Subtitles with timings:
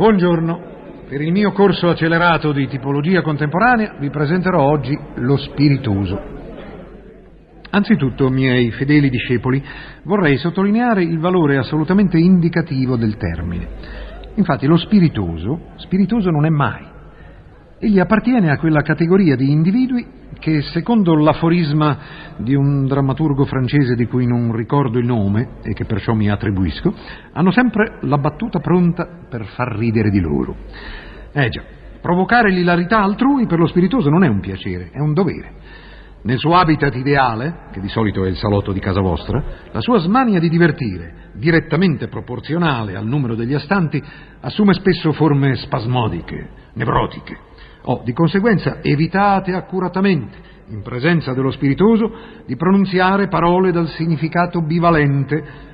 [0.00, 1.04] Buongiorno.
[1.10, 6.18] Per il mio corso accelerato di tipologia contemporanea vi presenterò oggi lo spiritoso.
[7.68, 9.62] Anzitutto, miei fedeli discepoli,
[10.04, 13.68] vorrei sottolineare il valore assolutamente indicativo del termine.
[14.36, 16.89] Infatti lo spiritoso, spiritoso non è mai.
[17.82, 20.06] Egli appartiene a quella categoria di individui
[20.38, 21.98] che, secondo l'aforisma
[22.36, 26.92] di un drammaturgo francese di cui non ricordo il nome e che perciò mi attribuisco,
[27.32, 30.56] hanno sempre la battuta pronta per far ridere di loro.
[31.32, 31.62] Eh già,
[32.02, 35.52] provocare l'ilarità altrui per lo spiritoso non è un piacere, è un dovere.
[36.24, 39.42] Nel suo habitat ideale, che di solito è il salotto di casa vostra,
[39.72, 44.02] la sua smania di divertire, direttamente proporzionale al numero degli astanti,
[44.40, 47.48] assume spesso forme spasmodiche, nevrotiche.
[47.82, 50.36] O, di conseguenza, evitate accuratamente,
[50.68, 52.12] in presenza dello spiritoso,
[52.46, 55.68] di pronunziare parole dal significato bivalente,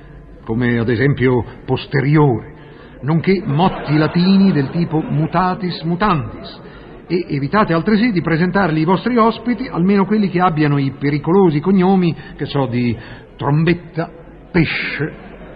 [0.45, 2.53] come ad esempio posteriore,
[3.01, 6.61] nonché motti latini del tipo mutatis mutandis,
[7.07, 12.15] e evitate altresì di presentarli ai vostri ospiti, almeno quelli che abbiano i pericolosi cognomi,
[12.35, 12.97] che so, di
[13.37, 14.09] trombetta,
[14.51, 15.13] pesce,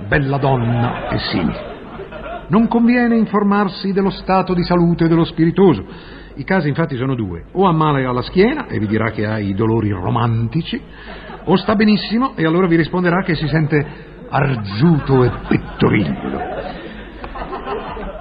[0.08, 1.70] bella donna e simili.
[2.48, 5.86] Non conviene informarsi dello stato di salute dello spiritoso.
[6.36, 7.46] I casi infatti sono due.
[7.54, 10.82] O ha male alla schiena e vi dirà che ha i dolori romantici,
[11.44, 16.80] o sta benissimo e allora vi risponderà che si sente argiuto e pettoriglio.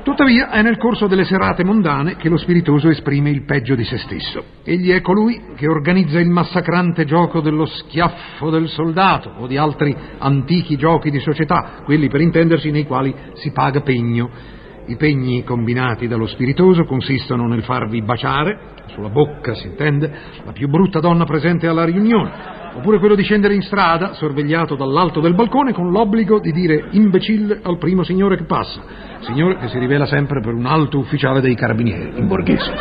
[0.02, 3.98] Tuttavia è nel corso delle serate mondane che lo spiritoso esprime il peggio di se
[3.98, 4.42] stesso.
[4.64, 9.94] Egli è colui che organizza il massacrante gioco dello schiaffo del soldato o di altri
[10.18, 14.58] antichi giochi di società, quelli per intendersi nei quali si paga pegno.
[14.90, 18.58] I pegni combinati dallo spiritoso consistono nel farvi baciare,
[18.88, 20.12] sulla bocca si intende,
[20.44, 22.32] la più brutta donna presente alla riunione,
[22.74, 27.60] oppure quello di scendere in strada, sorvegliato dall'alto del balcone, con l'obbligo di dire imbecille
[27.62, 28.82] al primo signore che passa,
[29.20, 32.72] signore che si rivela sempre per un alto ufficiale dei carabinieri, in borghese.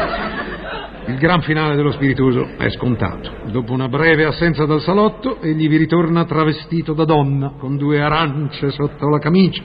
[1.05, 3.29] Il gran finale dello spiritoso è scontato.
[3.51, 8.71] Dopo una breve assenza dal salotto, egli vi ritorna travestito da donna, con due arance
[8.71, 9.61] sotto la camicia,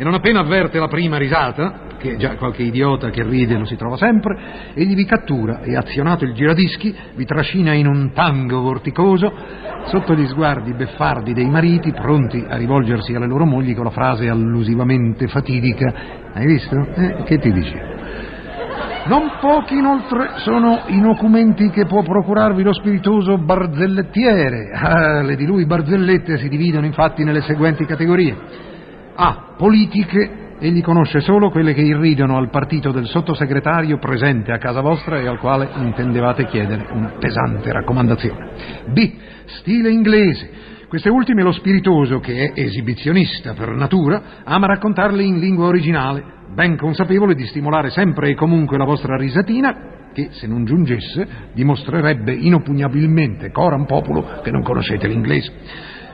[0.00, 3.76] e non appena avverte la prima risata, che già qualche idiota che ride lo si
[3.76, 9.30] trova sempre, egli vi cattura e, azionato il giradischi, vi trascina in un tango vorticoso
[9.88, 14.26] sotto gli sguardi beffardi dei mariti pronti a rivolgersi alle loro mogli con la frase
[14.30, 15.92] allusivamente fatidica
[16.32, 16.76] Hai visto?
[16.94, 17.98] Eh, che ti dice?
[19.04, 24.70] Non pochi inoltre sono i documenti che può procurarvi lo spiritoso barzellettiere.
[24.72, 28.68] Ah, le di lui barzellette si dividono infatti nelle seguenti categorie.
[29.22, 29.54] A.
[29.58, 30.38] Politiche.
[30.60, 35.26] Egli conosce solo quelle che irridono al partito del sottosegretario presente a casa vostra e
[35.26, 38.48] al quale intendevate chiedere una pesante raccomandazione.
[38.92, 39.12] B.
[39.44, 40.50] Stile inglese.
[40.88, 46.78] Queste ultime lo spiritoso, che è esibizionista per natura, ama raccontarle in lingua originale, ben
[46.78, 53.50] consapevole di stimolare sempre e comunque la vostra risatina, che, se non giungesse, dimostrerebbe inopugnabilmente
[53.50, 55.52] coram populo che non conoscete l'inglese.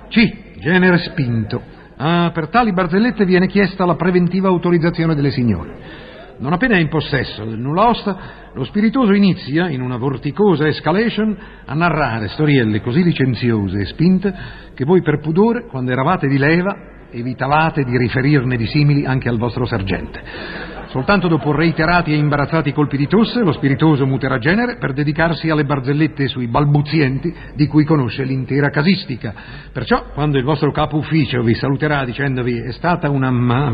[0.09, 0.59] C.
[0.59, 1.77] Genere spinto.
[1.99, 6.05] Ah, per tali barzellette viene chiesta la preventiva autorizzazione delle signore.
[6.39, 8.19] Non appena è in possesso del nulla osta,
[8.53, 11.35] lo spiritoso inizia, in una vorticosa escalation,
[11.65, 14.35] a narrare storielle così licenziose e spinte
[14.75, 16.77] che voi per pudore, quando eravate di leva,
[17.11, 20.76] evitavate di riferirne di simili anche al vostro sergente.
[20.89, 25.65] Soltanto dopo reiterati e imbarazzati colpi di tosse, lo spiritoso muterà genere per dedicarsi alle
[25.65, 29.35] barzellette sui balbuzienti di cui conosce l'intera casistica.
[29.73, 33.71] Perciò, quando il vostro capo ufficio vi saluterà dicendovi è stata una ma,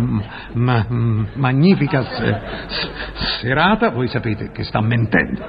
[0.53, 0.87] ma,
[1.35, 2.05] magnifica
[3.41, 5.43] serata, voi sapete che sta mentendo.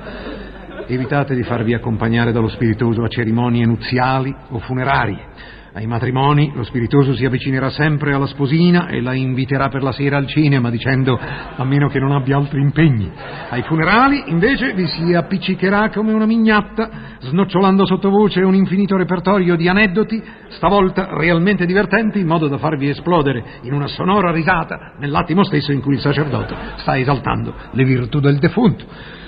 [0.86, 7.16] Evitate di farvi accompagnare dallo spiritoso a cerimonie nuziali o funerarie ai matrimoni lo spiritoso
[7.16, 11.64] si avvicinerà sempre alla sposina e la inviterà per la sera al cinema dicendo a
[11.64, 13.12] meno che non abbia altri impegni.
[13.50, 16.90] Ai funerali invece vi si appiccicherà come una mignatta,
[17.22, 23.44] snocciolando sottovoce un infinito repertorio di aneddoti, stavolta realmente divertenti, in modo da farvi esplodere
[23.64, 28.38] in una sonora risata nell'attimo stesso in cui il sacerdote sta esaltando le virtù del
[28.38, 29.22] defunto.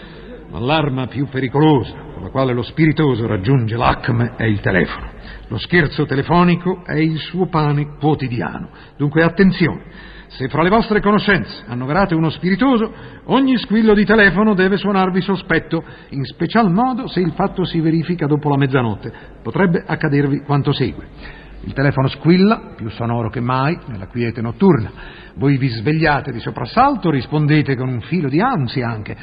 [0.56, 5.10] Ma l'arma più pericolosa con la quale lo spiritoso raggiunge l'acme è il telefono.
[5.50, 8.70] Lo scherzo telefonico è il suo pane quotidiano.
[8.96, 9.82] Dunque attenzione.
[10.28, 12.90] Se fra le vostre conoscenze annoverate uno spiritoso,
[13.26, 18.26] ogni squillo di telefono deve suonarvi sospetto, in special modo se il fatto si verifica
[18.26, 19.12] dopo la mezzanotte.
[19.44, 21.44] Potrebbe accadervi quanto segue.
[21.66, 24.92] Il telefono squilla, più sonoro che mai, nella quiete notturna.
[25.34, 29.18] Voi vi svegliate di soprassalto, rispondete con un filo di ansia anche.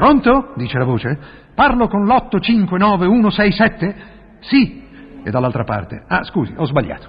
[0.00, 0.54] Pronto?
[0.56, 1.18] dice la voce.
[1.54, 3.94] Parlo con l'859167?
[4.40, 4.82] Sì.
[5.22, 6.02] E dall'altra parte.
[6.08, 7.06] Ah, scusi, ho sbagliato.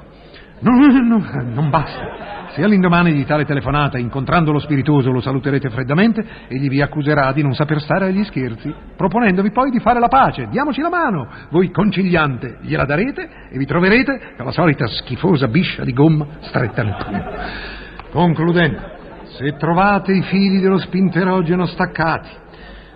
[0.59, 1.23] No, no, no,
[1.53, 2.49] non basta.
[2.49, 7.41] Se all'indomani di tale telefonata, incontrando lo spiritoso, lo saluterete freddamente, egli vi accuserà di
[7.41, 10.49] non saper stare agli scherzi, proponendovi poi di fare la pace.
[10.49, 11.29] Diamoci la mano.
[11.49, 16.83] Voi, conciliante, gliela darete e vi troverete con la solita schifosa biscia di gomma stretta
[16.83, 17.23] nel pugno.
[18.11, 18.81] Concludendo,
[19.38, 22.39] se trovate i fili dello spinterogeno staccati,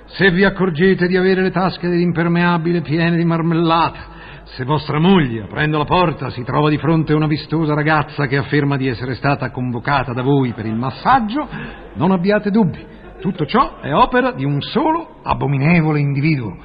[0.08, 4.14] se vi accorgete di avere le tasche dell'impermeabile piene di marmellata,
[4.46, 8.38] se vostra moglie, aprendo la porta, si trova di fronte a una vistosa ragazza che
[8.38, 11.48] afferma di essere stata convocata da voi per il massaggio,
[11.96, 12.86] non abbiate dubbi.
[13.20, 16.56] Tutto ciò è opera di un solo abominevole individuo,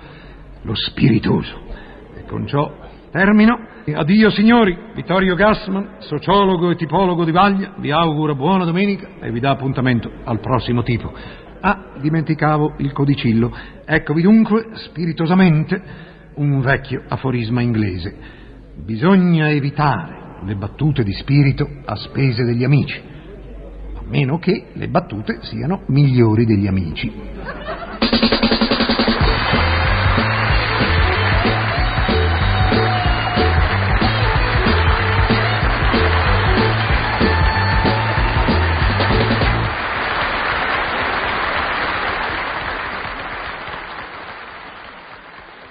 [0.62, 1.58] lo spiritoso.
[2.16, 2.70] E con ciò
[3.10, 3.68] termino.
[3.92, 9.40] Addio signori, Vittorio Gassman, sociologo e tipologo di Vaglia, vi auguro buona domenica e vi
[9.40, 11.12] dà appuntamento al prossimo tipo.
[11.60, 13.54] Ah, dimenticavo il codicillo.
[13.84, 15.82] Eccovi dunque, spiritosamente,
[16.34, 18.14] un vecchio aforisma inglese.
[18.76, 22.98] Bisogna evitare le battute di spirito a spese degli amici,
[23.94, 27.12] a meno che le battute siano migliori degli amici.